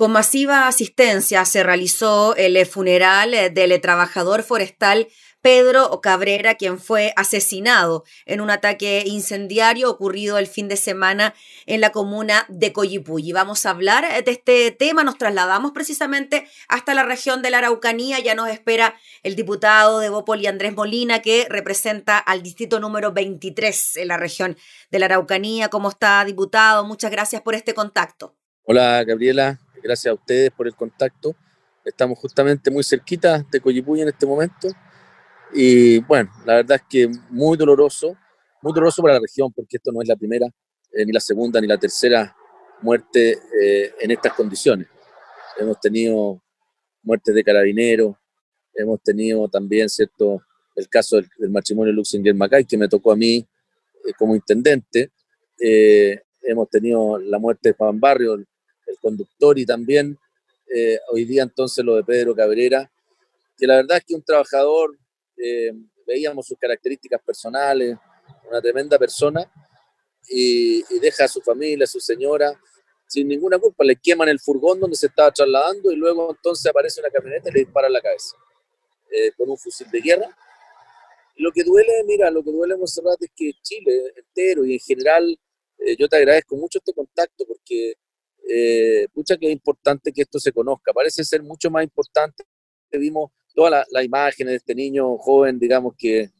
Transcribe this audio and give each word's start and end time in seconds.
Con 0.00 0.12
masiva 0.12 0.66
asistencia 0.66 1.44
se 1.44 1.62
realizó 1.62 2.34
el 2.36 2.64
funeral 2.64 3.32
del 3.52 3.78
trabajador 3.82 4.42
forestal 4.42 5.08
Pedro 5.42 6.00
Cabrera, 6.00 6.54
quien 6.54 6.78
fue 6.78 7.12
asesinado 7.16 8.04
en 8.24 8.40
un 8.40 8.48
ataque 8.48 9.02
incendiario 9.04 9.90
ocurrido 9.90 10.38
el 10.38 10.46
fin 10.46 10.68
de 10.68 10.78
semana 10.78 11.34
en 11.66 11.82
la 11.82 11.92
comuna 11.92 12.46
de 12.48 12.72
Coyipulli. 12.72 13.32
Vamos 13.32 13.66
a 13.66 13.70
hablar 13.72 14.24
de 14.24 14.30
este 14.30 14.70
tema, 14.70 15.04
nos 15.04 15.18
trasladamos 15.18 15.72
precisamente 15.72 16.48
hasta 16.66 16.94
la 16.94 17.02
región 17.02 17.42
de 17.42 17.50
la 17.50 17.58
Araucanía, 17.58 18.20
ya 18.20 18.34
nos 18.34 18.48
espera 18.48 18.94
el 19.22 19.36
diputado 19.36 19.98
de 19.98 20.08
Bópoli 20.08 20.46
Andrés 20.46 20.74
Molina, 20.74 21.20
que 21.20 21.46
representa 21.50 22.16
al 22.16 22.42
distrito 22.42 22.80
número 22.80 23.12
23 23.12 23.98
en 23.98 24.08
la 24.08 24.16
región 24.16 24.56
de 24.90 24.98
la 24.98 25.04
Araucanía. 25.04 25.68
¿Cómo 25.68 25.90
está, 25.90 26.24
diputado? 26.24 26.86
Muchas 26.86 27.10
gracias 27.10 27.42
por 27.42 27.54
este 27.54 27.74
contacto. 27.74 28.34
Hola, 28.64 29.04
Gabriela. 29.04 29.58
Gracias 29.82 30.10
a 30.10 30.14
ustedes 30.14 30.50
por 30.50 30.66
el 30.66 30.74
contacto. 30.74 31.34
Estamos 31.84 32.18
justamente 32.18 32.70
muy 32.70 32.84
cerquita 32.84 33.44
de 33.50 33.60
Coyipulli 33.60 34.02
en 34.02 34.08
este 34.08 34.26
momento 34.26 34.68
y 35.52 35.98
bueno, 36.00 36.30
la 36.44 36.56
verdad 36.56 36.76
es 36.76 36.82
que 36.88 37.10
muy 37.30 37.56
doloroso, 37.56 38.16
muy 38.62 38.72
doloroso 38.72 39.02
para 39.02 39.14
la 39.14 39.20
región, 39.20 39.52
porque 39.52 39.78
esto 39.78 39.90
no 39.90 40.00
es 40.00 40.08
la 40.08 40.16
primera, 40.16 40.46
eh, 40.92 41.04
ni 41.04 41.12
la 41.12 41.20
segunda, 41.20 41.60
ni 41.60 41.66
la 41.66 41.78
tercera 41.78 42.36
muerte 42.82 43.38
eh, 43.60 43.92
en 44.00 44.10
estas 44.10 44.34
condiciones. 44.34 44.86
Hemos 45.58 45.80
tenido 45.80 46.42
muertes 47.02 47.34
de 47.34 47.42
carabineros, 47.42 48.14
hemos 48.74 49.02
tenido 49.02 49.48
también, 49.48 49.88
¿cierto?, 49.88 50.42
el 50.76 50.88
caso 50.88 51.16
del, 51.16 51.50
matrimonio 51.50 51.92
Luxinger-Macay, 51.92 52.64
que 52.64 52.78
me 52.78 52.88
tocó 52.88 53.12
a 53.12 53.16
mí 53.16 53.36
eh, 53.36 54.12
como 54.16 54.34
intendente. 54.36 55.10
hemos 56.42 56.70
tenido 56.70 57.18
la 57.18 57.38
muerte 57.38 57.70
de 57.70 57.74
Juan 57.74 57.98
Barrio, 57.98 58.34
el, 58.34 58.46
el 58.90 58.98
conductor, 58.98 59.58
y 59.58 59.66
también 59.66 60.18
hoy 61.10 61.24
día 61.24 61.42
entonces 61.42 61.84
lo 61.84 61.96
de 61.96 62.04
Pedro 62.04 62.34
Cabrera, 62.34 62.90
que 63.60 63.66
la 63.66 63.76
verdad 63.76 63.98
es 63.98 64.04
que 64.04 64.14
un 64.14 64.22
trabajador 64.22 64.98
eh, 65.36 65.72
veíamos 66.06 66.46
sus 66.46 66.58
características 66.58 67.20
personales, 67.22 67.96
una 68.48 68.60
tremenda 68.60 68.98
persona, 68.98 69.50
y, 70.28 70.82
deja 70.98 71.24
a 71.24 71.28
su 71.28 71.40
familia, 71.40 71.84
a 71.84 71.86
su 71.86 72.00
señora, 72.00 72.58
sin 73.06 73.28
ninguna 73.28 73.58
culpa. 73.58 73.84
Le 73.84 73.96
queman 73.96 74.28
el 74.28 74.40
furgón 74.40 74.80
donde 74.80 74.96
se 74.96 75.06
estaba 75.06 75.30
trasladando 75.30 75.90
y 75.90 75.96
luego 75.96 76.30
entonces 76.30 76.66
aparece 76.66 77.00
una 77.00 77.10
camioneta 77.10 77.48
y 77.48 77.52
le 77.52 77.60
dispara 77.60 77.86
en 77.86 77.92
la 77.92 78.00
cabeza 78.00 78.36
eh, 79.10 79.32
con 79.36 79.50
un 79.50 79.58
fusil 79.58 79.90
de 79.90 80.00
guerra. 80.00 80.36
lo 81.36 81.52
que 81.52 81.64
duele, 81.64 82.04
mira, 82.06 82.30
lo 82.30 82.42
que 82.42 82.50
duele, 82.50 82.76
Monserrat, 82.76 83.22
es 83.22 83.30
que 83.34 83.52
Chile 83.62 84.12
entero 84.16 84.64
y 84.64 84.74
en 84.74 84.80
general, 84.80 85.38
eh, 85.78 85.96
yo 85.96 86.08
te 86.08 86.16
agradezco 86.16 86.56
mucho 86.56 86.78
este 86.78 86.92
contacto 86.92 87.44
porque, 87.46 87.94
eh, 88.52 89.06
pucha 89.12 89.36
que 89.36 89.46
es 89.46 89.52
importante 89.52 90.12
que 90.12 90.22
esto 90.22 90.38
se 90.38 90.52
conozca. 90.52 90.92
Parece 90.92 91.24
ser 91.24 91.42
mucho 91.42 91.70
más 91.70 91.84
importante 91.84 92.44
vimos 92.98 93.30
todas 93.54 93.86
las 93.90 94.04
imágenes 94.04 94.52
de 94.52 94.56
este 94.56 94.74
niño 94.74 95.16
joven, 95.18 95.58
digamos, 95.58 95.94
que 95.96 96.30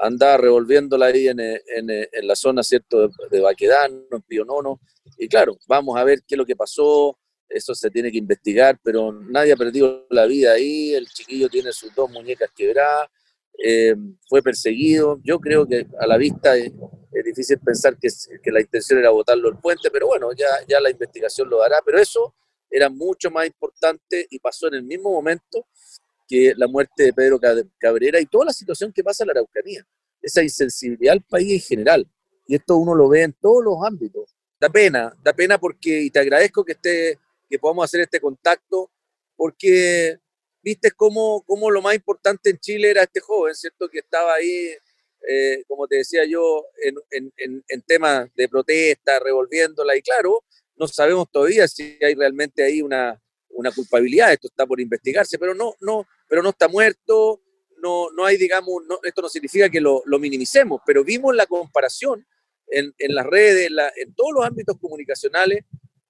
andaba 0.00 0.36
revolviéndola 0.36 1.06
ahí 1.06 1.28
en, 1.28 1.40
en, 1.40 1.60
en 1.90 2.26
la 2.26 2.36
zona, 2.36 2.62
¿cierto?, 2.62 3.08
de, 3.08 3.14
de, 3.30 3.40
Baquedano, 3.40 4.04
en 4.12 4.22
Pionono. 4.22 4.80
Y 5.16 5.28
claro, 5.28 5.56
vamos 5.66 5.98
a 5.98 6.04
ver 6.04 6.20
qué 6.26 6.34
es 6.34 6.38
lo 6.38 6.46
que 6.46 6.54
pasó, 6.54 7.18
eso 7.48 7.74
se 7.74 7.90
tiene 7.90 8.12
que 8.12 8.18
investigar, 8.18 8.78
pero 8.82 9.12
nadie 9.12 9.52
ha 9.52 9.56
perdido 9.56 10.06
la 10.10 10.26
vida 10.26 10.52
ahí, 10.52 10.94
el 10.94 11.08
chiquillo 11.08 11.48
tiene 11.48 11.72
sus 11.72 11.92
dos 11.94 12.10
muñecas 12.10 12.50
quebradas, 12.54 13.08
eh, 13.64 13.96
fue 14.28 14.42
perseguido. 14.42 15.18
Yo 15.24 15.40
creo 15.40 15.66
que 15.66 15.86
a 15.98 16.06
la 16.06 16.16
vista 16.16 16.56
es 16.56 16.72
difícil 17.28 17.58
pensar 17.58 17.96
que, 17.98 18.08
que, 18.42 18.50
la 18.50 18.60
intención 18.60 18.98
era 18.98 19.10
botarlo 19.10 19.48
al 19.48 19.58
puente, 19.58 19.90
pero 19.90 20.06
bueno, 20.06 20.32
ya, 20.32 20.46
ya 20.68 20.80
la 20.80 20.90
investigación 20.90 21.48
lo 21.48 21.58
dará. 21.58 21.76
Pero 21.84 21.98
eso 21.98 22.34
era 22.70 22.88
mucho 22.88 23.30
más 23.30 23.46
importante 23.46 24.26
y 24.30 24.38
pasó 24.38 24.68
en 24.68 24.74
el 24.74 24.82
mismo 24.82 25.10
momento 25.10 25.66
que 26.28 26.52
la 26.56 26.68
muerte 26.68 27.04
de 27.04 27.12
Pedro 27.12 27.40
Cabrera 27.78 28.20
y 28.20 28.26
toda 28.26 28.46
la 28.46 28.52
situación 28.52 28.92
que 28.92 29.02
pasa 29.02 29.24
en 29.24 29.28
la 29.28 29.32
Araucanía, 29.32 29.86
esa 30.20 30.42
insensibilidad 30.42 31.14
al 31.14 31.22
país 31.22 31.52
en 31.52 31.60
general. 31.60 32.10
Y 32.46 32.56
esto 32.56 32.76
uno 32.76 32.94
lo 32.94 33.08
ve 33.08 33.22
en 33.22 33.32
todos 33.32 33.64
los 33.64 33.76
ámbitos. 33.84 34.36
Da 34.60 34.68
pena, 34.68 35.16
da 35.22 35.32
pena 35.32 35.58
porque, 35.58 36.02
y 36.02 36.10
te 36.10 36.18
agradezco 36.18 36.64
que, 36.64 36.72
esté, 36.72 37.18
que 37.48 37.58
podamos 37.58 37.84
hacer 37.84 38.00
este 38.00 38.20
contacto, 38.20 38.90
porque 39.36 40.18
viste 40.62 40.90
cómo, 40.90 41.42
cómo 41.46 41.70
lo 41.70 41.80
más 41.80 41.94
importante 41.94 42.50
en 42.50 42.58
Chile 42.58 42.90
era 42.90 43.02
este 43.02 43.20
joven, 43.20 43.54
¿cierto? 43.54 43.88
Que 43.88 44.00
estaba 44.00 44.34
ahí, 44.34 44.70
eh, 45.26 45.64
como 45.66 45.86
te 45.88 45.96
decía 45.96 46.24
yo, 46.24 46.66
en, 46.82 47.32
en, 47.36 47.64
en 47.66 47.82
temas 47.82 48.28
de 48.34 48.48
protesta, 48.48 49.18
revolviéndola, 49.18 49.96
y 49.96 50.02
claro, 50.02 50.44
no 50.76 50.86
sabemos 50.86 51.30
todavía 51.30 51.66
si 51.66 51.98
hay 52.02 52.14
realmente 52.14 52.62
ahí 52.62 52.82
una, 52.82 53.20
una 53.50 53.72
culpabilidad, 53.72 54.32
esto 54.32 54.48
está 54.48 54.66
por 54.66 54.80
investigarse, 54.80 55.38
pero 55.38 55.54
no, 55.54 55.74
no, 55.80 56.06
pero 56.28 56.42
no 56.42 56.50
está 56.50 56.68
muerto, 56.68 57.42
no, 57.82 58.10
no 58.12 58.24
hay, 58.24 58.36
digamos, 58.36 58.82
esto 59.02 59.22
no 59.22 59.28
significa 59.28 59.68
que 59.68 59.80
lo, 59.80 60.02
lo, 60.06 60.18
minimicemos, 60.18 60.80
pero 60.86 61.04
vimos 61.04 61.34
la 61.34 61.46
comparación 61.46 62.26
en, 62.68 62.94
en 62.98 63.14
las 63.14 63.26
redes, 63.26 63.70
en, 63.96 64.14
todos 64.14 64.32
los 64.34 64.44
ámbitos 64.44 64.78
comunicacionales, 64.80 65.64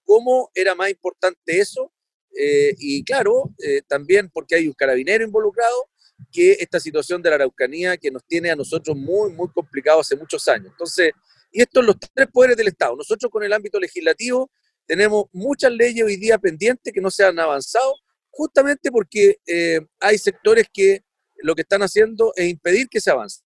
cómo 0.05 0.51
era 0.55 0.75
más 0.75 0.91
importante 0.91 1.59
eso, 1.59 1.93
eh, 2.39 2.75
y 2.79 3.05
claro, 3.05 3.51
eh, 3.65 3.83
también 3.87 4.31
porque 4.31 4.57
hay 4.57 4.69
un 4.69 4.75
carabinero 4.75 5.25
involucrado, 5.25 5.91
que 6.33 6.53
esta 6.53 6.81
situación 6.81 7.23
de 7.23 7.31
la 7.31 7.37
Araucanía 7.37 7.97
que 7.97 8.11
nos 8.11 8.25
tiene 8.27 8.51
a 8.51 8.57
nosotros 8.57 8.97
muy, 8.97 9.33
muy 9.33 9.49
complicado 9.49 10.01
hace 10.01 10.17
muchos 10.17 10.47
años. 10.49 10.69
Entonces, 10.73 11.13
y 11.51 11.63
esto 11.63 11.81
en 11.81 11.87
los 11.87 11.97
tres 12.15 12.29
poderes 12.33 12.57
del 12.57 12.69
Estado. 12.69 12.97
Nosotros 12.97 13.31
con 13.31 13.43
el 13.43 13.53
ámbito 13.53 13.81
legislativo 13.81 14.51
tenemos 14.87 15.27
muchas 15.33 15.73
leyes 15.73 16.05
hoy 16.05 16.17
día 16.17 16.39
pendientes 16.39 16.93
que 16.93 17.01
no 17.01 17.11
se 17.11 17.25
han 17.25 17.39
avanzado, 17.39 17.95
justamente 18.31 18.91
porque 18.91 19.37
eh, 19.47 19.81
hay 20.01 20.19
sectores 20.19 20.67
que 20.73 21.03
lo 21.39 21.55
que 21.55 21.63
están 21.63 21.83
haciendo 21.83 22.33
es 22.37 22.49
impedir 22.49 22.89
que 22.89 23.01
se 23.01 23.11
avance. 23.11 23.43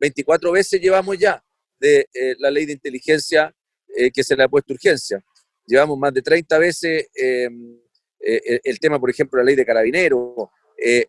24 0.00 0.52
veces 0.52 0.80
llevamos 0.80 1.16
ya 1.18 1.42
de 1.78 2.08
eh, 2.12 2.34
la 2.38 2.50
ley 2.50 2.66
de 2.66 2.72
inteligencia 2.72 3.54
eh, 3.96 4.10
que 4.10 4.24
se 4.24 4.36
le 4.36 4.42
ha 4.42 4.48
puesto 4.48 4.72
urgencia. 4.72 5.24
Llevamos 5.66 5.96
más 5.98 6.12
de 6.12 6.22
30 6.22 6.58
veces 6.58 7.08
em, 7.14 7.78
el 8.24 8.78
tema, 8.78 9.00
por 9.00 9.10
ejemplo, 9.10 9.38
la 9.38 9.44
ley 9.44 9.56
de 9.56 9.64
carabineros, 9.66 10.48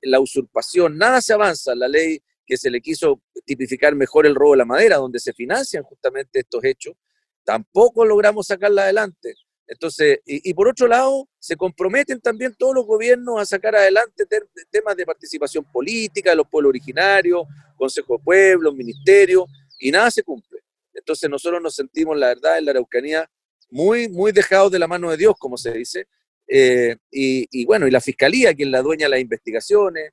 la 0.01 0.19
usurpación, 0.19 0.97
nada 0.97 1.21
se 1.21 1.33
avanza. 1.33 1.75
La 1.75 1.87
ley 1.87 2.21
que 2.45 2.57
se 2.57 2.69
le 2.69 2.81
quiso 2.81 3.21
tipificar 3.45 3.95
mejor 3.95 4.25
el 4.25 4.35
robo 4.35 4.51
de 4.51 4.57
la 4.57 4.65
madera, 4.65 4.97
donde 4.97 5.19
se 5.19 5.33
financian 5.33 5.83
justamente 5.83 6.39
estos 6.39 6.63
hechos, 6.63 6.95
tampoco 7.43 8.05
logramos 8.05 8.47
sacarla 8.47 8.83
adelante. 8.83 9.35
Entonces, 9.65 10.19
y, 10.25 10.53
por 10.53 10.67
otro 10.67 10.87
lado, 10.87 11.27
se 11.39 11.55
comprometen 11.55 12.19
también 12.19 12.53
todos 12.57 12.75
los 12.75 12.85
gobiernos 12.85 13.39
a 13.39 13.45
sacar 13.45 13.75
adelante 13.75 14.25
temas 14.69 14.95
de 14.95 15.05
participación 15.05 15.63
política 15.71 16.31
de 16.31 16.35
los 16.35 16.47
pueblos 16.47 16.69
originarios, 16.69 17.43
Consejo 17.77 18.17
de 18.17 18.23
Pueblos, 18.23 18.75
Ministerio, 18.75 19.47
y 19.79 19.89
nada 19.89 20.11
se 20.11 20.21
cumple. 20.21 20.59
Entonces 20.93 21.29
nosotros 21.29 21.61
nos 21.61 21.75
sentimos, 21.75 22.17
la 22.17 22.27
verdad, 22.27 22.57
en 22.57 22.65
la 22.65 22.71
Araucanía 22.71 23.29
muy, 23.69 24.09
muy 24.09 24.31
dejados 24.31 24.71
de 24.71 24.79
la 24.79 24.87
mano 24.87 25.09
de 25.09 25.17
Dios, 25.17 25.33
como 25.39 25.57
se 25.57 25.71
dice, 25.71 26.07
eh, 26.55 26.97
y, 27.09 27.65
bueno, 27.65 27.87
y 27.87 27.91
la 27.91 27.99
Fiscalía, 27.99 28.53
quien 28.53 28.69
la 28.69 28.83
dueña 28.83 29.07
de 29.07 29.09
las 29.09 29.19
investigaciones, 29.19 30.11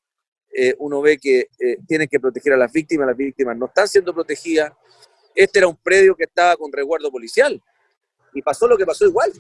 eh, 0.56 0.74
uno 0.78 1.02
ve 1.02 1.18
que 1.18 1.48
eh, 1.58 1.76
tienen 1.86 2.08
que 2.08 2.18
proteger 2.18 2.54
a 2.54 2.56
las 2.56 2.72
víctimas, 2.72 3.08
las 3.08 3.16
víctimas 3.16 3.58
no 3.58 3.66
están 3.66 3.86
siendo 3.86 4.14
protegidas. 4.14 4.72
Este 5.34 5.58
era 5.58 5.68
un 5.68 5.76
predio 5.76 6.16
que 6.16 6.24
estaba 6.24 6.56
con 6.56 6.72
resguardo 6.72 7.10
policial, 7.10 7.62
y 8.32 8.40
pasó 8.40 8.66
lo 8.66 8.78
que 8.78 8.86
pasó 8.86 9.04
igual. 9.04 9.30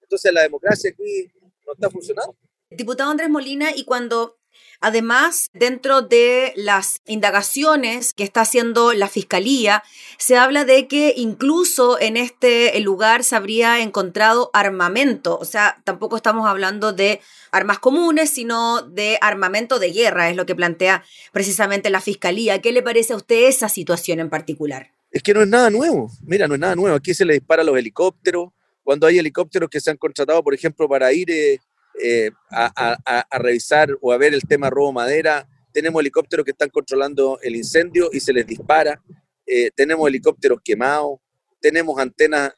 Entonces 0.00 0.32
la 0.32 0.42
democracia 0.42 0.90
aquí 0.90 1.28
no 1.66 1.72
está 1.72 1.90
funcionando. 1.90 2.36
Diputado 2.70 3.10
Andrés 3.10 3.28
Molina, 3.28 3.74
y 3.74 3.84
cuando 3.84 4.38
Además, 4.80 5.48
dentro 5.52 6.02
de 6.02 6.52
las 6.56 7.00
indagaciones 7.06 8.14
que 8.14 8.24
está 8.24 8.42
haciendo 8.42 8.92
la 8.92 9.08
Fiscalía, 9.08 9.82
se 10.18 10.36
habla 10.36 10.64
de 10.64 10.88
que 10.88 11.14
incluso 11.16 12.00
en 12.00 12.16
este 12.16 12.78
lugar 12.80 13.24
se 13.24 13.36
habría 13.36 13.80
encontrado 13.80 14.50
armamento. 14.52 15.38
O 15.38 15.44
sea, 15.44 15.80
tampoco 15.84 16.16
estamos 16.16 16.48
hablando 16.48 16.92
de 16.92 17.20
armas 17.50 17.78
comunes, 17.78 18.30
sino 18.30 18.82
de 18.82 19.18
armamento 19.20 19.78
de 19.78 19.92
guerra, 19.92 20.30
es 20.30 20.36
lo 20.36 20.46
que 20.46 20.54
plantea 20.54 21.04
precisamente 21.32 21.90
la 21.90 22.00
Fiscalía. 22.00 22.60
¿Qué 22.60 22.72
le 22.72 22.82
parece 22.82 23.12
a 23.12 23.16
usted 23.16 23.48
esa 23.48 23.68
situación 23.68 24.20
en 24.20 24.30
particular? 24.30 24.90
es 25.12 25.22
que 25.22 25.34
no 25.34 25.42
es 25.42 25.48
nada 25.48 25.70
nuevo. 25.70 26.10
Mira, 26.22 26.48
no 26.48 26.54
es 26.54 26.60
nada 26.60 26.74
nuevo. 26.74 26.96
Aquí 26.96 27.12
se 27.12 27.24
le 27.24 27.34
dispara 27.34 27.62
a 27.62 27.64
los 27.64 27.76
helicópteros. 27.76 28.48
Cuando 28.82 29.06
hay 29.06 29.18
helicópteros 29.18 29.68
que 29.68 29.78
se 29.78 29.90
han 29.90 29.96
contratado, 29.98 30.42
por 30.42 30.54
ejemplo, 30.54 30.88
para 30.88 31.12
ir 31.12 31.30
eh, 31.30 31.60
eh, 32.02 32.30
a, 32.50 33.24
a, 33.30 33.38
revisar 33.38 33.96
o 34.00 34.12
a 34.12 34.18
ver 34.18 34.34
el 34.34 34.42
tema 34.42 34.70
robo 34.70 34.92
madera, 34.92 35.48
tenemos 35.72 36.00
helicópteros 36.00 36.44
que 36.44 36.50
están 36.50 36.68
controlando 36.68 37.38
el 37.42 37.56
incendio 37.56 38.10
y 38.12 38.20
se 38.20 38.32
les 38.32 38.46
dispara. 38.46 39.02
Eh, 39.46 39.70
tenemos 39.74 40.08
helicópteros 40.08 40.60
quemados. 40.64 41.18
Tenemos 41.60 41.96
antenas, 42.00 42.52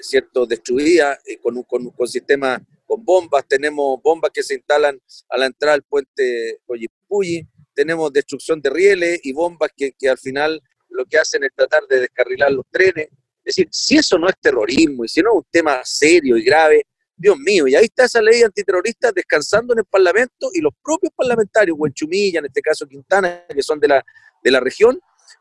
¿cierto?, 0.00 0.46
destruidas 0.46 1.18
con, 1.42 1.62
con, 1.64 1.90
con 1.90 2.08
sistemas 2.08 2.58
con 2.86 3.04
bombas. 3.04 3.46
Tenemos 3.46 4.00
bombas 4.02 4.30
que 4.32 4.42
se 4.42 4.54
instalan 4.54 4.98
a 5.28 5.36
la 5.38 5.46
entrada 5.46 5.74
del 5.74 5.82
puente 5.82 6.60
Coyipulli. 6.64 7.46
Tenemos 7.74 8.10
destrucción 8.10 8.62
de 8.62 8.70
rieles 8.70 9.20
y 9.24 9.34
bombas 9.34 9.70
que, 9.76 9.92
que 9.92 10.08
al 10.08 10.16
final 10.16 10.62
lo 10.88 11.04
que 11.04 11.18
hacen 11.18 11.44
es 11.44 11.50
tratar 11.54 11.86
de 11.86 12.00
descarrilar 12.00 12.50
los 12.50 12.64
trenes. 12.70 13.08
Es 13.44 13.54
decir, 13.56 13.68
si 13.70 13.98
eso 13.98 14.18
no 14.18 14.28
es 14.28 14.34
terrorismo 14.40 15.04
y 15.04 15.08
si 15.08 15.20
no 15.20 15.30
es 15.30 15.36
un 15.36 15.46
tema 15.50 15.80
serio 15.84 16.36
y 16.36 16.42
grave, 16.42 16.86
Dios 17.16 17.38
mío, 17.38 17.66
y 17.66 17.74
ahí 17.74 17.84
está 17.84 18.04
esa 18.04 18.20
ley 18.20 18.42
antiterrorista 18.42 19.10
descansando 19.10 19.72
en 19.72 19.80
el 19.80 19.84
Parlamento 19.86 20.50
y 20.52 20.60
los 20.60 20.74
propios 20.82 21.12
parlamentarios, 21.16 21.76
Huenchumilla, 21.78 22.40
en 22.40 22.46
este 22.46 22.60
caso 22.60 22.86
Quintana, 22.86 23.44
que 23.48 23.62
son 23.62 23.80
de 23.80 23.88
la, 23.88 24.04
de 24.42 24.50
la 24.50 24.60
región, 24.60 25.00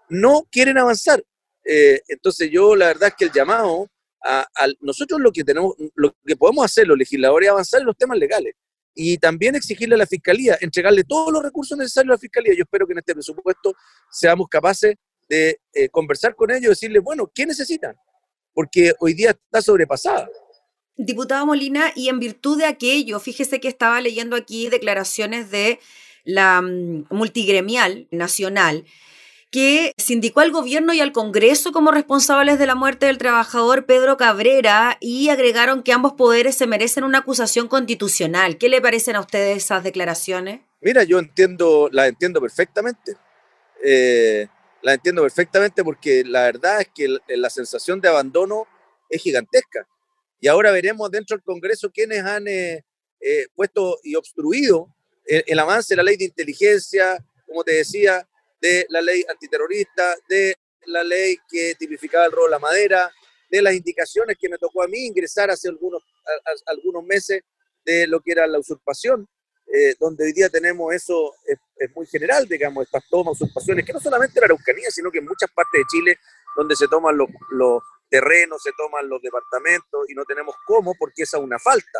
no 0.09 0.47
quieren 0.49 0.77
avanzar. 0.77 1.23
Eh, 1.65 2.01
entonces 2.07 2.49
yo 2.49 2.75
la 2.75 2.87
verdad 2.87 3.09
es 3.09 3.15
que 3.15 3.25
el 3.25 3.31
llamado 3.31 3.89
a, 4.23 4.47
nosotros 4.79 5.19
lo 5.19 5.31
que 5.31 5.43
tenemos, 5.43 5.75
lo 5.95 6.15
que 6.25 6.35
podemos 6.35 6.65
hacer 6.65 6.87
los 6.87 6.97
legisladores 6.97 7.47
es 7.47 7.51
avanzar 7.51 7.81
en 7.81 7.87
los 7.87 7.97
temas 7.97 8.17
legales 8.17 8.55
y 8.95 9.17
también 9.17 9.55
exigirle 9.55 9.95
a 9.95 9.97
la 9.99 10.07
fiscalía, 10.07 10.57
entregarle 10.61 11.03
todos 11.03 11.31
los 11.31 11.43
recursos 11.43 11.77
necesarios 11.77 12.11
a 12.11 12.15
la 12.15 12.19
fiscalía. 12.19 12.53
Yo 12.55 12.63
espero 12.63 12.87
que 12.87 12.93
en 12.93 12.99
este 12.99 13.13
presupuesto 13.13 13.73
seamos 14.09 14.47
capaces 14.47 14.95
de 15.27 15.59
eh, 15.73 15.89
conversar 15.89 16.35
con 16.35 16.49
ellos 16.49 16.63
y 16.63 16.69
decirles, 16.69 17.03
bueno, 17.03 17.29
¿qué 17.33 17.45
necesitan? 17.45 17.95
Porque 18.53 18.93
hoy 18.99 19.13
día 19.13 19.31
está 19.31 19.61
sobrepasada. 19.61 20.29
Diputado 20.97 21.45
Molina, 21.45 21.91
y 21.95 22.09
en 22.09 22.19
virtud 22.19 22.57
de 22.57 22.65
aquello, 22.65 23.19
fíjese 23.19 23.59
que 23.59 23.67
estaba 23.67 23.99
leyendo 24.01 24.35
aquí 24.35 24.69
declaraciones 24.69 25.51
de 25.51 25.79
la 26.23 26.61
mm, 26.61 27.07
multigremial 27.09 28.07
nacional 28.11 28.85
que 29.55 29.93
sindicó 29.97 30.41
al 30.41 30.51
gobierno 30.51 30.93
y 30.93 30.99
al 30.99 31.13
Congreso 31.13 31.71
como 31.71 31.91
responsables 31.91 32.59
de 32.59 32.65
la 32.65 32.75
muerte 32.75 33.05
del 33.05 33.17
trabajador 33.17 33.85
Pedro 33.85 34.17
Cabrera 34.17 34.97
y 34.99 35.29
agregaron 35.29 35.81
que 35.81 35.93
ambos 35.93 36.11
poderes 36.11 36.57
se 36.57 36.67
merecen 36.67 37.05
una 37.05 37.19
acusación 37.19 37.69
constitucional. 37.69 38.57
¿Qué 38.57 38.67
le 38.67 38.81
parecen 38.81 39.15
a 39.15 39.21
ustedes 39.21 39.63
esas 39.63 39.81
declaraciones? 39.81 40.59
Mira, 40.81 41.05
yo 41.05 41.19
entiendo, 41.19 41.87
la 41.91 42.07
entiendo 42.07 42.41
perfectamente. 42.41 43.15
Eh, 43.81 44.47
la 44.81 44.95
entiendo 44.95 45.21
perfectamente 45.21 45.85
porque 45.85 46.25
la 46.25 46.41
verdad 46.41 46.81
es 46.81 46.89
que 46.93 47.17
la 47.27 47.49
sensación 47.49 48.01
de 48.01 48.09
abandono 48.09 48.67
es 49.09 49.21
gigantesca. 49.21 49.87
Y 50.45 50.47
ahora 50.47 50.71
veremos 50.71 51.09
dentro 51.09 51.35
del 51.35 51.43
Congreso 51.43 51.89
quiénes 51.91 52.23
han 52.23 52.47
eh, 52.47 52.85
eh, 53.19 53.47
puesto 53.55 53.97
y 54.03 54.13
obstruido 54.13 54.95
el, 55.25 55.57
avance 55.57 55.93
de 55.93 55.97
la 55.97 56.03
ley 56.03 56.17
de 56.17 56.25
inteligencia, 56.25 57.17
como 57.47 57.63
te 57.63 57.73
decía, 57.73 58.29
de 58.61 58.85
la 58.89 59.01
ley 59.01 59.25
antiterrorista, 59.27 60.15
de 60.29 60.55
la 60.85 61.03
ley 61.03 61.39
que 61.49 61.73
tipificaba 61.73 62.27
el 62.27 62.31
robo 62.31 62.45
de 62.45 62.51
la 62.51 62.59
madera, 62.59 63.11
de 63.49 63.59
las 63.59 63.73
indicaciones 63.73 64.37
que 64.39 64.47
me 64.47 64.59
tocó 64.59 64.83
a 64.83 64.87
mí 64.87 65.07
ingresar 65.07 65.49
hace 65.49 65.67
algunos, 65.67 66.03
algunos 66.67 67.03
meses 67.03 67.41
de 67.83 68.05
lo 68.05 68.21
que 68.21 68.33
era 68.33 68.45
la 68.45 68.59
usurpación, 68.59 69.27
eh, 69.73 69.95
donde 69.99 70.25
hoy 70.25 70.33
día 70.33 70.49
tenemos 70.49 70.93
eso, 70.93 71.33
es, 71.47 71.89
muy 71.95 72.05
general, 72.05 72.47
digamos, 72.47 72.85
estas 72.85 73.03
tomas, 73.09 73.41
usurpaciones, 73.41 73.83
que 73.83 73.93
no 73.93 73.99
solamente 73.99 74.37
en 74.37 74.41
la 74.41 74.45
Araucanía, 74.45 74.91
sino 74.91 75.09
que 75.09 75.17
en 75.17 75.25
muchas 75.25 75.49
partes 75.55 75.81
de 75.81 75.85
Chile, 75.87 76.19
donde 76.55 76.75
se 76.75 76.87
toman 76.87 77.17
los, 77.17 77.29
los 77.49 77.81
terrenos, 78.09 78.61
se 78.61 78.71
toman 78.77 79.07
los 79.09 79.21
departamentos 79.21 80.09
y 80.09 80.13
no 80.13 80.25
tenemos 80.25 80.55
cómo 80.65 80.93
porque 80.97 81.23
esa 81.23 81.37
es 81.37 81.43
una 81.43 81.59
falta. 81.59 81.99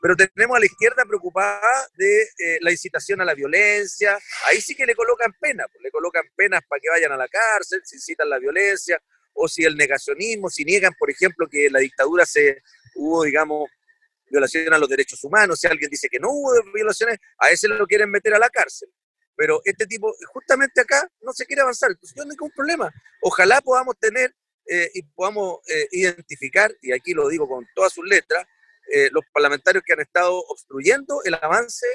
Pero 0.00 0.14
tenemos 0.14 0.56
a 0.56 0.60
la 0.60 0.66
izquierda 0.66 1.04
preocupada 1.04 1.88
de 1.96 2.22
eh, 2.22 2.58
la 2.60 2.70
incitación 2.70 3.20
a 3.20 3.24
la 3.24 3.34
violencia. 3.34 4.18
Ahí 4.46 4.60
sí 4.60 4.74
que 4.74 4.86
le 4.86 4.94
colocan 4.94 5.32
pena, 5.40 5.66
pues, 5.72 5.82
le 5.82 5.90
colocan 5.90 6.24
penas 6.36 6.62
para 6.68 6.80
que 6.80 6.88
vayan 6.90 7.12
a 7.12 7.16
la 7.16 7.28
cárcel, 7.28 7.80
si 7.84 7.96
incitan 7.96 8.30
la 8.30 8.38
violencia, 8.38 9.00
o 9.32 9.48
si 9.48 9.64
el 9.64 9.76
negacionismo, 9.76 10.50
si 10.50 10.64
niegan, 10.64 10.92
por 10.98 11.10
ejemplo, 11.10 11.48
que 11.48 11.70
la 11.70 11.80
dictadura 11.80 12.26
se 12.26 12.62
hubo, 12.94 13.24
digamos, 13.24 13.70
violaciones 14.30 14.70
a 14.70 14.78
los 14.78 14.88
derechos 14.88 15.22
humanos, 15.24 15.60
si 15.60 15.66
alguien 15.66 15.90
dice 15.90 16.08
que 16.08 16.18
no 16.18 16.28
hubo 16.30 16.52
violaciones, 16.72 17.18
a 17.38 17.48
ese 17.50 17.68
lo 17.68 17.86
quieren 17.86 18.10
meter 18.10 18.34
a 18.34 18.38
la 18.38 18.50
cárcel. 18.50 18.88
Pero 19.36 19.60
este 19.64 19.86
tipo, 19.86 20.12
justamente 20.32 20.80
acá, 20.80 21.08
no 21.20 21.32
se 21.32 21.46
quiere 21.46 21.62
avanzar. 21.62 21.90
Entonces, 21.90 22.14
yo 22.16 22.24
no 22.24 22.30
hay 22.30 22.36
ningún 22.36 22.50
problema. 22.50 22.92
Ojalá 23.22 23.60
podamos 23.60 23.96
tener 23.98 24.34
eh, 24.70 24.90
y 24.92 25.02
podamos 25.02 25.60
eh, 25.66 25.88
identificar, 25.92 26.70
y 26.82 26.92
aquí 26.92 27.14
lo 27.14 27.26
digo 27.28 27.48
con 27.48 27.66
todas 27.74 27.90
sus 27.90 28.06
letras, 28.06 28.46
eh, 28.92 29.08
los 29.12 29.24
parlamentarios 29.32 29.82
que 29.82 29.94
han 29.94 30.00
estado 30.00 30.38
obstruyendo 30.48 31.22
el 31.24 31.34
avance 31.34 31.86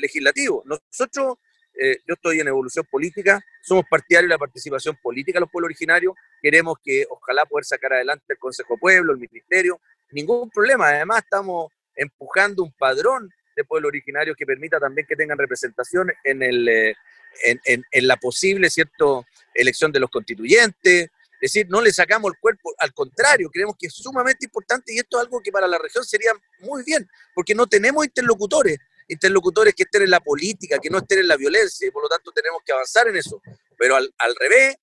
legislativo. 0.00 0.62
Nosotros, 0.66 1.38
yo 1.74 2.14
estoy 2.14 2.40
en 2.40 2.48
evolución 2.48 2.84
política, 2.90 3.40
somos 3.62 3.84
partidarios 3.88 4.28
de 4.28 4.34
la 4.34 4.38
participación 4.38 4.98
política 5.00 5.36
de 5.36 5.42
los 5.42 5.50
pueblos 5.50 5.68
originarios, 5.68 6.14
queremos 6.42 6.76
que 6.84 7.06
ojalá 7.08 7.46
poder 7.46 7.64
sacar 7.64 7.94
adelante 7.94 8.24
el 8.28 8.38
Consejo 8.38 8.76
Pueblo, 8.76 9.12
el 9.12 9.18
Ministerio, 9.18 9.80
ningún 10.10 10.50
problema. 10.50 10.88
Además, 10.88 11.22
estamos 11.22 11.72
empujando 11.94 12.64
un 12.64 12.72
padrón 12.72 13.30
de 13.56 13.64
pueblos 13.64 13.88
originarios 13.88 14.36
que 14.36 14.44
permita 14.44 14.78
también 14.78 15.06
que 15.06 15.16
tengan 15.16 15.38
representación 15.38 16.12
en, 16.24 16.42
el, 16.42 16.68
en, 16.68 17.84
en, 17.90 18.06
la 18.06 18.16
posible 18.16 18.68
¿cierto? 18.68 19.24
elección 19.54 19.92
de 19.92 20.00
los 20.00 20.10
constituyentes, 20.10 21.08
es 21.40 21.52
decir, 21.52 21.66
no 21.68 21.80
le 21.80 21.92
sacamos 21.92 22.32
el 22.32 22.40
cuerpo, 22.40 22.74
al 22.78 22.92
contrario, 22.92 23.48
creemos 23.48 23.76
que 23.78 23.86
es 23.86 23.94
sumamente 23.94 24.46
importante 24.46 24.92
y 24.92 24.98
esto 24.98 25.18
es 25.18 25.24
algo 25.24 25.40
que 25.40 25.52
para 25.52 25.68
la 25.68 25.78
región 25.78 26.04
sería 26.04 26.32
muy 26.60 26.82
bien, 26.82 27.08
porque 27.32 27.54
no 27.54 27.68
tenemos 27.68 28.04
interlocutores, 28.04 28.76
interlocutores 29.06 29.72
que 29.74 29.84
estén 29.84 30.02
en 30.02 30.10
la 30.10 30.18
política, 30.18 30.78
que 30.82 30.90
no 30.90 30.98
estén 30.98 31.20
en 31.20 31.28
la 31.28 31.36
violencia, 31.36 31.86
y 31.86 31.92
por 31.92 32.02
lo 32.02 32.08
tanto 32.08 32.32
tenemos 32.32 32.60
que 32.64 32.72
avanzar 32.72 33.06
en 33.06 33.16
eso. 33.16 33.40
Pero 33.78 33.94
al, 33.94 34.36
revés, 34.40 34.78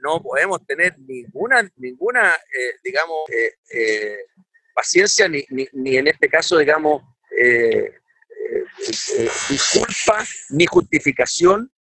no 0.00 0.20
podemos 0.20 0.66
tener 0.66 0.98
ninguna, 0.98 1.70
ninguna 1.76 2.34
eh, 2.34 2.74
digamos, 2.82 3.30
eh, 3.30 3.54
eh, 3.72 4.18
paciencia, 4.74 5.28
ni, 5.28 5.46
ni, 5.48 5.96
en 5.96 6.08
este 6.08 6.28
caso, 6.28 6.58
digamos, 6.58 7.02
disculpa, 9.48 10.24
ni 10.50 10.66
justificación 10.66 11.72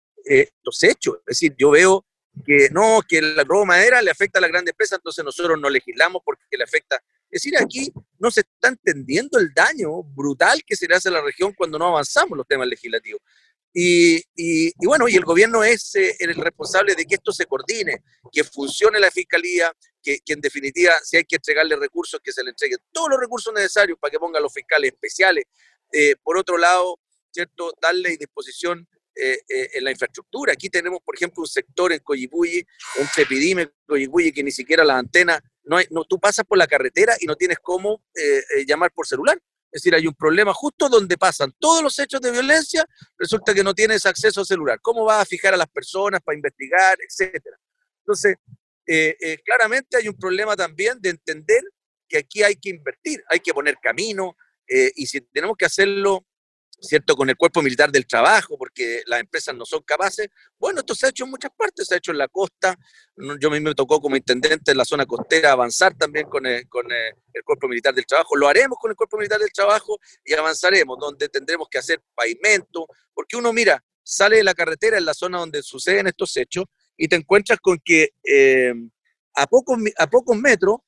los 0.63 0.83
hechos. 0.85 1.17
Es 1.21 1.41
decir, 1.41 1.55
yo 1.57 1.71
veo 1.71 2.05
que 2.45 2.69
no, 2.71 3.01
que 3.07 3.19
el 3.19 3.37
robo 3.47 3.61
de 3.61 3.67
madera 3.67 4.03
le 4.03 4.11
afecta 4.11 4.39
a 4.39 4.43
la 4.43 4.49
grandes 4.49 4.73
empresas, 4.73 4.99
entonces 4.99 5.25
nosotros 5.25 5.59
no 5.61 5.69
legislamos 5.69 6.23
porque 6.25 6.57
le 6.57 6.65
afecta. 6.65 6.97
Es 7.31 7.43
decir, 7.43 7.59
aquí 7.59 7.93
no 8.19 8.31
se 8.31 8.41
está 8.41 8.69
entendiendo 8.69 9.39
el 9.39 9.53
daño 9.53 10.03
brutal 10.03 10.63
que 10.67 10.77
se 10.77 10.87
le 10.87 10.95
hace 10.95 11.09
a 11.09 11.13
la 11.13 11.21
región 11.21 11.53
cuando 11.53 11.79
no 11.79 11.89
avanzamos 11.89 12.37
los 12.37 12.47
temas 12.47 12.67
legislativos. 12.67 13.21
Y, 13.73 14.23
y, 14.35 14.73
bueno, 14.87 15.09
y 15.09 15.15
el 15.15 15.25
gobierno 15.25 15.63
es 15.63 15.95
eh, 15.95 16.17
el 16.21 16.35
responsable 16.35 16.95
de 16.95 17.05
que 17.05 17.17
esto 17.17 17.33
se 17.33 17.47
coordine, 17.47 18.03
que 18.33 18.43
funcione 18.43 18.99
la 18.99 19.11
fiscalía, 19.11 19.73
que, 20.03 20.19
que, 20.25 20.33
en 20.33 20.41
definitiva, 20.41 20.95
si 21.05 21.19
hay 21.19 21.25
que 21.25 21.37
entregarle 21.37 21.77
recursos, 21.77 22.19
que 22.25 22.33
se 22.33 22.43
le 22.43 22.51
entreguen 22.51 22.79
todos 22.91 23.11
los 23.11 23.21
recursos 23.21 23.53
necesarios 23.53 23.99
para 24.01 24.11
que 24.11 24.19
pongan 24.19 24.43
los 24.43 24.53
fiscales 24.53 24.93
especiales. 24.93 25.45
Eh, 25.93 26.17
por 26.23 26.39
otro 26.39 26.57
lado, 26.57 26.99
¿cierto? 27.31 27.73
Darle 27.81 28.17
disposición 28.17 28.89
eh, 29.21 29.43
eh, 29.49 29.71
en 29.75 29.83
la 29.83 29.91
infraestructura. 29.91 30.53
Aquí 30.53 30.71
tenemos, 30.71 31.01
por 31.05 31.17
ejemplo, 31.17 31.41
un 31.41 31.49
sector 31.49 31.93
en 31.93 31.99
Coyipulli, 31.99 32.65
un 33.01 33.07
Trepidime, 33.13 33.69
Coyipulli, 33.85 34.31
que 34.31 34.45
ni 34.45 34.53
siquiera 34.53 34.85
las 34.85 34.97
antenas, 34.97 35.41
no 35.65 35.77
no, 35.91 36.05
tú 36.05 36.21
pasas 36.21 36.45
por 36.47 36.57
la 36.57 36.69
carretera 36.69 37.17
y 37.19 37.27
no 37.27 37.35
tienes 37.35 37.59
cómo 37.61 38.05
eh, 38.15 38.65
llamar 38.65 38.93
por 38.93 39.09
celular. 39.09 39.37
Es 39.73 39.83
decir, 39.83 39.93
hay 39.93 40.07
un 40.07 40.15
problema 40.15 40.55
justo 40.55 40.89
donde 40.89 41.19
pasan 41.19 41.53
todos 41.59 41.83
los 41.83 41.99
hechos 41.99 42.21
de 42.21 42.31
violencia, 42.31 42.87
resulta 43.19 43.53
que 43.53 43.65
no 43.65 43.75
tienes 43.75 44.07
acceso 44.07 44.43
a 44.43 44.45
celular. 44.45 44.79
¿Cómo 44.81 45.05
vas 45.05 45.23
a 45.23 45.27
fijar 45.27 45.53
a 45.53 45.57
las 45.57 45.69
personas 45.69 46.21
para 46.23 46.37
investigar, 46.37 46.97
etcétera? 47.01 47.59
Entonces, 48.03 48.37
claramente 49.45 49.97
hay 49.97 50.09
un 50.09 50.17
problema 50.17 50.55
también 50.55 51.01
de 51.01 51.11
entender 51.11 51.63
que 52.09 52.19
aquí 52.19 52.45
hay 52.45 52.55
que 52.55 52.71
invertir, 52.71 53.23
hay 53.29 53.41
que 53.41 53.53
poner 53.53 53.77
camino, 53.83 54.37
y 54.69 55.07
si 55.07 55.21
tenemos 55.21 55.57
que 55.59 55.67
hacerlo 55.67 56.25
¿cierto? 56.81 57.17
Con 57.17 57.29
el 57.29 57.37
cuerpo 57.37 57.63
militar 57.63 57.91
del 57.91 58.07
trabajo, 58.07 58.57
porque 58.57 59.03
las 59.07 59.21
empresas 59.21 59.55
no 59.55 59.65
son 59.65 59.83
capaces. 59.83 60.29
Bueno, 60.59 60.81
esto 60.81 60.95
se 60.95 61.07
ha 61.07 61.09
hecho 61.11 61.25
en 61.25 61.31
muchas 61.31 61.51
partes, 61.57 61.87
se 61.87 61.95
ha 61.95 61.99
hecho 61.99 62.13
en 62.13 62.19
la 62.19 62.29
costa. 62.29 62.77
Yo 63.41 63.51
mí 63.51 63.61
me 63.61 63.75
tocó 63.75 64.01
como 64.01 64.17
intendente 64.17 64.71
en 64.71 64.77
la 64.77 64.85
zona 64.85 65.07
costera 65.07 65.53
avanzar 65.53 65.95
también 65.97 66.29
con, 66.29 66.47
el, 66.47 66.69
con 66.69 66.87
el, 66.91 67.43
cuerpo 67.45 67.69
militar 67.69 67.95
del 67.95 68.07
trabajo. 68.07 68.37
Lo 68.37 68.49
haremos 68.49 68.79
con 68.81 68.91
el 68.91 68.97
cuerpo 68.97 69.17
militar 69.17 69.41
del 69.41 69.53
trabajo 69.53 69.99
y 70.25 70.35
avanzaremos, 70.35 70.99
donde 70.99 71.29
tendremos 71.29 71.69
que 71.71 71.79
hacer 71.79 72.03
pavimento, 72.15 72.87
porque 73.15 73.37
uno 73.37 73.53
mira, 73.53 73.83
sale 74.03 74.37
de 74.37 74.45
la 74.45 74.55
carretera 74.55 74.99
en 74.99 75.05
la 75.05 75.15
zona 75.15 75.39
donde 75.39 75.63
suceden 75.63 76.07
estos 76.07 76.37
hechos 76.37 76.65
y 76.97 77.09
te 77.09 77.17
encuentras 77.17 77.59
con 77.61 77.79
que 77.85 78.11
eh, 78.25 78.75
a, 79.35 79.47
pocos, 79.47 79.79
a 79.99 80.07
pocos 80.09 80.37
metros 80.37 80.79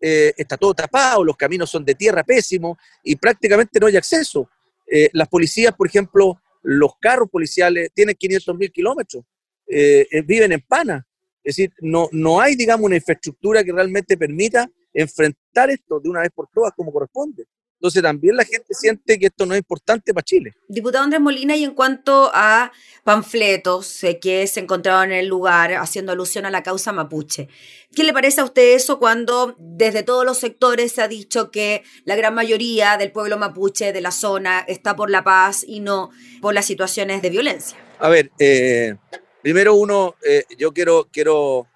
eh, 0.00 0.32
está 0.36 0.56
todo 0.56 0.72
tapado, 0.72 1.22
los 1.22 1.36
caminos 1.36 1.70
son 1.70 1.84
de 1.84 1.94
tierra 1.94 2.24
pésimo 2.24 2.78
y 3.02 3.16
prácticamente 3.16 3.78
no 3.78 3.86
hay 3.86 3.96
acceso. 3.96 4.48
Eh, 4.90 5.08
las 5.12 5.28
policías, 5.28 5.74
por 5.74 5.86
ejemplo, 5.86 6.40
los 6.62 6.92
carros 7.00 7.30
policiales 7.30 7.90
tienen 7.94 8.16
500 8.16 8.56
mil 8.56 8.72
kilómetros, 8.72 9.24
eh, 9.66 10.06
eh, 10.10 10.22
viven 10.22 10.52
en 10.52 10.60
pana. 10.60 11.06
Es 11.42 11.56
decir, 11.56 11.72
no, 11.80 12.08
no 12.12 12.40
hay, 12.40 12.56
digamos, 12.56 12.86
una 12.86 12.96
infraestructura 12.96 13.62
que 13.62 13.72
realmente 13.72 14.16
permita 14.16 14.68
enfrentar 14.92 15.70
esto 15.70 16.00
de 16.00 16.08
una 16.08 16.20
vez 16.20 16.30
por 16.34 16.48
todas 16.52 16.72
como 16.74 16.92
corresponde. 16.92 17.46
Entonces 17.80 18.02
también 18.02 18.36
la 18.36 18.44
gente 18.44 18.74
siente 18.74 19.18
que 19.18 19.26
esto 19.26 19.46
no 19.46 19.54
es 19.54 19.58
importante 19.60 20.12
para 20.12 20.22
Chile. 20.22 20.54
Diputado 20.68 21.02
Andrés 21.02 21.22
Molina, 21.22 21.56
y 21.56 21.64
en 21.64 21.72
cuanto 21.72 22.30
a 22.34 22.70
panfletos 23.04 24.02
que 24.20 24.46
se 24.46 24.60
encontraban 24.60 25.12
en 25.12 25.20
el 25.20 25.28
lugar 25.28 25.72
haciendo 25.72 26.12
alusión 26.12 26.44
a 26.44 26.50
la 26.50 26.62
causa 26.62 26.92
mapuche, 26.92 27.48
¿qué 27.96 28.04
le 28.04 28.12
parece 28.12 28.42
a 28.42 28.44
usted 28.44 28.74
eso 28.74 28.98
cuando 28.98 29.56
desde 29.58 30.02
todos 30.02 30.26
los 30.26 30.36
sectores 30.36 30.92
se 30.92 31.00
ha 31.00 31.08
dicho 31.08 31.50
que 31.50 31.82
la 32.04 32.16
gran 32.16 32.34
mayoría 32.34 32.98
del 32.98 33.12
pueblo 33.12 33.38
mapuche 33.38 33.94
de 33.94 34.02
la 34.02 34.10
zona 34.10 34.60
está 34.68 34.94
por 34.94 35.08
la 35.08 35.24
paz 35.24 35.64
y 35.66 35.80
no 35.80 36.10
por 36.42 36.52
las 36.52 36.66
situaciones 36.66 37.22
de 37.22 37.30
violencia? 37.30 37.78
A 37.98 38.10
ver, 38.10 38.30
eh, 38.38 38.94
primero 39.40 39.74
uno, 39.74 40.16
eh, 40.22 40.44
yo 40.58 40.74
quiero, 40.74 41.08
quiero 41.10 41.66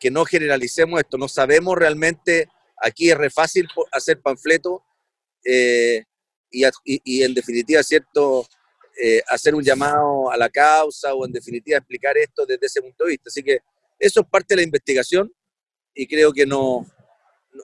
que 0.00 0.10
no 0.10 0.24
generalicemos 0.24 0.98
esto, 0.98 1.18
no 1.18 1.28
sabemos 1.28 1.78
realmente, 1.78 2.48
aquí 2.78 3.12
es 3.12 3.16
re 3.16 3.30
fácil 3.30 3.68
hacer 3.92 4.20
panfletos 4.20 4.80
eh, 5.44 6.04
y, 6.50 7.22
en 7.22 7.34
definitiva, 7.34 7.82
¿cierto? 7.82 8.46
Eh, 9.02 9.22
hacer 9.28 9.54
un 9.54 9.62
llamado 9.62 10.30
a 10.30 10.36
la 10.36 10.50
causa 10.50 11.14
o 11.14 11.24
en 11.24 11.32
definitiva 11.32 11.78
explicar 11.78 12.16
esto 12.18 12.44
desde 12.44 12.66
ese 12.66 12.82
punto 12.82 13.04
de 13.04 13.10
vista. 13.10 13.28
Así 13.28 13.42
que 13.42 13.58
eso 13.98 14.20
es 14.20 14.26
parte 14.26 14.48
de 14.54 14.56
la 14.56 14.62
investigación 14.62 15.32
y 15.94 16.06
creo 16.06 16.32
que 16.32 16.44
no, 16.44 16.86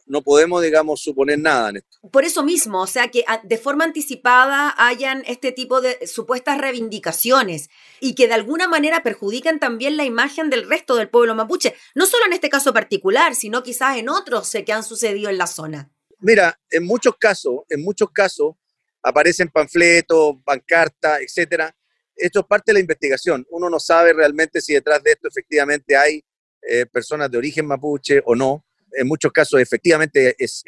no 0.06 0.22
podemos, 0.22 0.62
digamos, 0.62 1.00
suponer 1.00 1.38
nada 1.38 1.70
en 1.70 1.76
esto. 1.76 1.98
Por 2.10 2.24
eso 2.24 2.42
mismo, 2.42 2.82
o 2.82 2.86
sea, 2.86 3.08
que 3.08 3.24
ah, 3.26 3.40
de 3.42 3.58
forma 3.58 3.84
anticipada 3.84 4.74
hayan 4.76 5.22
este 5.26 5.52
tipo 5.52 5.80
de 5.80 6.06
supuestas 6.06 6.58
reivindicaciones 6.58 7.68
y 8.00 8.14
que 8.14 8.28
de 8.28 8.34
alguna 8.34 8.68
manera 8.68 9.02
perjudican 9.02 9.60
también 9.60 9.96
la 9.96 10.04
imagen 10.04 10.50
del 10.50 10.68
resto 10.68 10.96
del 10.96 11.08
pueblo 11.08 11.34
mapuche, 11.34 11.74
no 11.94 12.06
solo 12.06 12.26
en 12.26 12.32
este 12.32 12.50
caso 12.50 12.72
particular, 12.72 13.34
sino 13.34 13.62
quizás 13.62 13.98
en 13.98 14.08
otros 14.08 14.50
que 14.64 14.72
han 14.72 14.84
sucedido 14.84 15.30
en 15.30 15.38
la 15.38 15.46
zona. 15.46 15.90
Mira, 16.20 16.58
en 16.70 16.84
muchos 16.84 17.16
casos, 17.18 17.60
en 17.68 17.82
muchos 17.82 18.10
casos 18.10 18.54
aparecen 19.02 19.48
panfletos, 19.48 20.36
pancartas, 20.44 21.20
etcétera. 21.20 21.74
Esto 22.14 22.40
es 22.40 22.46
parte 22.46 22.70
de 22.70 22.74
la 22.74 22.80
investigación. 22.80 23.46
Uno 23.50 23.70
no 23.70 23.78
sabe 23.78 24.12
realmente 24.12 24.60
si 24.60 24.74
detrás 24.74 25.02
de 25.02 25.12
esto 25.12 25.28
efectivamente 25.28 25.96
hay 25.96 26.24
eh, 26.62 26.86
personas 26.86 27.30
de 27.30 27.38
origen 27.38 27.66
mapuche 27.66 28.20
o 28.24 28.34
no 28.34 28.64
en 28.92 29.06
muchos 29.06 29.32
casos 29.32 29.60
efectivamente 29.60 30.34
es, 30.38 30.64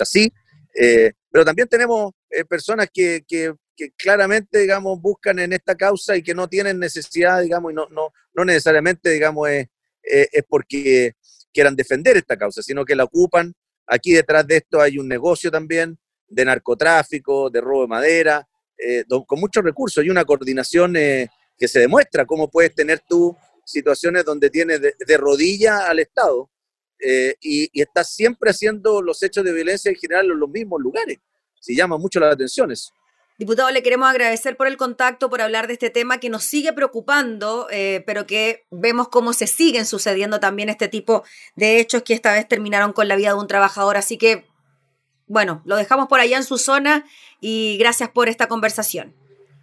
así, 0.00 0.32
eh, 0.74 1.12
pero 1.30 1.44
también 1.44 1.68
tenemos 1.68 2.12
eh, 2.30 2.44
personas 2.44 2.88
que, 2.92 3.24
claramente, 3.96 4.58
digamos, 4.58 5.00
buscan 5.00 5.38
en 5.38 5.52
esta 5.52 5.74
causa 5.74 6.16
y 6.16 6.22
que 6.22 6.34
no 6.34 6.48
tienen 6.48 6.78
necesidad, 6.78 7.42
digamos, 7.42 7.72
y 7.72 7.74
no, 7.74 7.88
no, 7.88 8.12
no 8.34 8.44
necesariamente, 8.44 9.10
digamos, 9.10 9.48
es, 9.48 9.68
es 10.02 10.44
porque 10.48 11.14
quieran 11.52 11.76
defender 11.76 12.16
esta 12.16 12.36
causa, 12.36 12.62
sino 12.62 12.84
que 12.84 12.94
la 12.94 13.04
ocupan. 13.04 13.54
Aquí 13.86 14.12
detrás 14.12 14.46
de 14.46 14.56
esto 14.56 14.80
hay 14.80 14.98
un 14.98 15.08
negocio 15.08 15.50
también 15.50 15.98
de 16.28 16.44
narcotráfico, 16.44 17.50
de 17.50 17.60
robo 17.60 17.82
de 17.82 17.88
madera, 17.88 18.48
eh, 18.78 19.04
con 19.26 19.38
muchos 19.38 19.62
recursos 19.62 20.04
y 20.04 20.10
una 20.10 20.24
coordinación 20.24 20.94
que 20.94 21.68
se 21.68 21.80
demuestra 21.80 22.24
cómo 22.24 22.50
puedes 22.50 22.74
tener 22.74 23.00
tú 23.08 23.36
situaciones 23.64 24.24
donde 24.24 24.50
tienes 24.50 24.80
de, 24.80 24.94
de 24.98 25.16
rodilla 25.16 25.86
al 25.88 26.00
Estado 26.00 26.50
eh, 27.04 27.34
y, 27.40 27.68
está 27.80 28.04
siempre 28.04 28.50
haciendo 28.50 29.02
los 29.02 29.20
hechos 29.24 29.44
de 29.44 29.52
violencia 29.52 29.90
en 29.90 29.96
general 29.96 30.30
en 30.30 30.38
los 30.38 30.48
mismos 30.48 30.80
lugares. 30.80 31.18
Se 31.60 31.74
llama 31.74 31.98
mucho 31.98 32.20
la 32.20 32.30
atención 32.30 32.70
eso. 32.70 32.92
Diputado, 33.42 33.72
le 33.72 33.82
queremos 33.82 34.08
agradecer 34.08 34.56
por 34.56 34.68
el 34.68 34.76
contacto, 34.76 35.28
por 35.28 35.40
hablar 35.40 35.66
de 35.66 35.72
este 35.72 35.90
tema 35.90 36.20
que 36.20 36.30
nos 36.30 36.44
sigue 36.44 36.72
preocupando, 36.72 37.66
eh, 37.72 38.04
pero 38.06 38.24
que 38.24 38.68
vemos 38.70 39.08
cómo 39.08 39.32
se 39.32 39.48
siguen 39.48 39.84
sucediendo 39.84 40.38
también 40.38 40.68
este 40.68 40.86
tipo 40.86 41.24
de 41.56 41.80
hechos 41.80 42.04
que 42.04 42.14
esta 42.14 42.32
vez 42.32 42.46
terminaron 42.46 42.92
con 42.92 43.08
la 43.08 43.16
vida 43.16 43.30
de 43.30 43.40
un 43.40 43.48
trabajador. 43.48 43.96
Así 43.96 44.16
que, 44.16 44.46
bueno, 45.26 45.60
lo 45.64 45.74
dejamos 45.74 46.06
por 46.06 46.20
allá 46.20 46.36
en 46.36 46.44
su 46.44 46.56
zona 46.56 47.04
y 47.40 47.78
gracias 47.78 48.10
por 48.10 48.28
esta 48.28 48.46
conversación. 48.46 49.12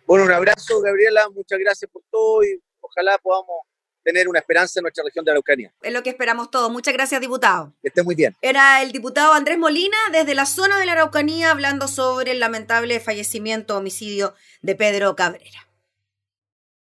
Bueno, 0.05 0.25
un 0.25 0.33
abrazo, 0.33 0.81
Gabriela, 0.81 1.29
muchas 1.33 1.57
gracias 1.59 1.89
por 1.89 2.03
todo 2.11 2.43
y 2.43 2.61
ojalá 2.81 3.17
podamos 3.19 3.61
tener 4.03 4.27
una 4.27 4.39
esperanza 4.39 4.79
en 4.79 4.83
nuestra 4.83 5.03
región 5.03 5.25
de 5.25 5.31
Araucanía. 5.31 5.71
Es 5.81 5.93
lo 5.93 6.03
que 6.03 6.09
esperamos 6.09 6.51
todos. 6.51 6.71
Muchas 6.71 6.93
gracias, 6.93 7.21
diputado. 7.21 7.73
Que 7.81 7.89
esté 7.89 8.03
muy 8.03 8.15
bien. 8.15 8.35
Era 8.41 8.81
el 8.81 8.91
diputado 8.91 9.33
Andrés 9.33 9.57
Molina 9.57 9.97
desde 10.11 10.35
la 10.35 10.45
zona 10.45 10.79
de 10.79 10.85
la 10.85 10.93
Araucanía 10.93 11.51
hablando 11.51 11.87
sobre 11.87 12.31
el 12.31 12.39
lamentable 12.39 12.99
fallecimiento, 12.99 13.77
homicidio 13.77 14.33
de 14.61 14.75
Pedro 14.75 15.15
Cabrera. 15.15 15.68